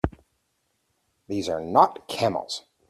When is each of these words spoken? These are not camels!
These 1.27 1.47
are 1.47 1.61
not 1.61 2.07
camels! 2.07 2.63